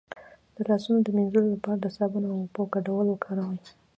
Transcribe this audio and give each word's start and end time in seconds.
د 0.55 0.57
لاسونو 0.69 0.99
د 1.03 1.07
مینځلو 1.15 1.47
لپاره 1.55 1.77
د 1.79 1.87
صابون 1.97 2.23
او 2.31 2.35
اوبو 2.41 2.63
ګډول 2.73 3.05
وکاروئ 3.09 3.61